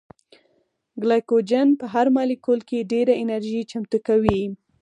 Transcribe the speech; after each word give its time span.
ګلایکوجن 1.01 1.67
په 1.79 1.85
هر 1.93 2.07
مالیکول 2.15 2.59
کې 2.69 2.87
ډېره 2.91 3.13
انرژي 3.23 3.59
چمتو 3.71 3.97
کوي 4.07 4.41